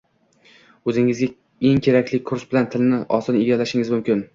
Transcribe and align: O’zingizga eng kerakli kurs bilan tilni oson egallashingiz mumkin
O’zingizga 0.93 1.29
eng 1.73 1.85
kerakli 1.89 2.23
kurs 2.33 2.49
bilan 2.55 2.73
tilni 2.77 3.05
oson 3.21 3.43
egallashingiz 3.47 3.99
mumkin 3.99 4.27